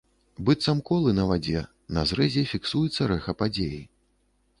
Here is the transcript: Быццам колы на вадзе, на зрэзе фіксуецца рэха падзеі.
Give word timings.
Быццам 0.45 0.79
колы 0.89 1.11
на 1.17 1.25
вадзе, 1.31 1.61
на 1.97 2.05
зрэзе 2.11 2.43
фіксуецца 2.53 3.09
рэха 3.13 3.37
падзеі. 3.43 3.79